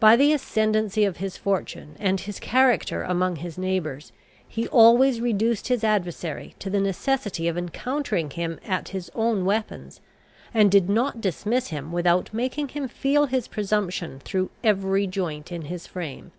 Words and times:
By 0.00 0.16
the 0.16 0.32
ascendancy 0.32 1.04
of 1.04 1.18
his 1.18 1.36
fortune, 1.36 1.94
and 2.00 2.18
his 2.18 2.40
character 2.40 3.02
among 3.02 3.36
his 3.36 3.58
neighbours, 3.58 4.10
he 4.48 4.66
always 4.68 5.20
reduced 5.20 5.68
his 5.68 5.84
adversary 5.84 6.54
to 6.60 6.70
the 6.70 6.80
necessity 6.80 7.46
of 7.46 7.58
encountering 7.58 8.30
him 8.30 8.58
at 8.66 8.88
his 8.88 9.10
own 9.14 9.44
weapons, 9.44 10.00
and 10.54 10.70
did 10.72 10.88
not 10.88 11.20
dismiss 11.20 11.68
him 11.68 11.92
without 11.92 12.32
making 12.32 12.68
him 12.68 12.88
feel 12.88 13.26
his 13.26 13.48
presumption 13.48 14.20
through 14.20 14.48
every 14.64 15.06
joint 15.06 15.52
in 15.52 15.66
his 15.66 15.86
frame. 15.86 16.32